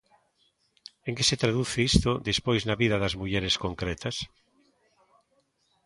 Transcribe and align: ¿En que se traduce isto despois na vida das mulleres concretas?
¿En 1.07 1.13
que 1.17 1.27
se 1.29 1.39
traduce 1.43 1.77
isto 1.91 2.11
despois 2.29 2.61
na 2.65 2.79
vida 2.81 3.01
das 3.03 3.17
mulleres 3.21 3.55
concretas? 3.63 4.15